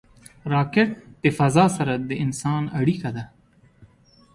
راکټ 0.53 0.89
د 1.23 1.25
فضا 1.37 1.65
سره 1.77 1.93
د 1.97 2.11
انسان 2.25 2.63
اړیکه 2.79 3.09
ده 3.15 3.23